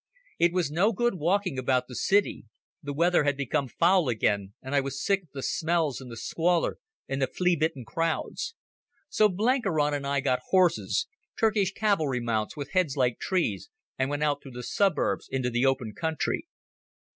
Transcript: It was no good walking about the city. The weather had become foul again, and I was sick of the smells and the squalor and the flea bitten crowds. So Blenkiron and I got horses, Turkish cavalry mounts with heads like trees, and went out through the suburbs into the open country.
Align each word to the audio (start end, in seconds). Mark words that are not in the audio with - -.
It 0.39 0.51
was 0.51 0.71
no 0.71 0.93
good 0.93 1.13
walking 1.13 1.59
about 1.59 1.87
the 1.87 1.93
city. 1.93 2.45
The 2.81 2.91
weather 2.91 3.23
had 3.23 3.37
become 3.37 3.67
foul 3.67 4.09
again, 4.09 4.55
and 4.59 4.73
I 4.73 4.81
was 4.81 4.99
sick 5.05 5.21
of 5.21 5.29
the 5.31 5.43
smells 5.43 6.01
and 6.01 6.09
the 6.11 6.17
squalor 6.17 6.79
and 7.07 7.21
the 7.21 7.27
flea 7.27 7.55
bitten 7.55 7.85
crowds. 7.85 8.55
So 9.09 9.29
Blenkiron 9.29 9.93
and 9.93 10.07
I 10.07 10.19
got 10.19 10.39
horses, 10.49 11.05
Turkish 11.39 11.71
cavalry 11.73 12.19
mounts 12.19 12.57
with 12.57 12.71
heads 12.71 12.97
like 12.97 13.19
trees, 13.19 13.69
and 13.95 14.09
went 14.09 14.23
out 14.23 14.41
through 14.41 14.53
the 14.53 14.63
suburbs 14.63 15.29
into 15.29 15.51
the 15.51 15.67
open 15.67 15.93
country. 15.93 16.47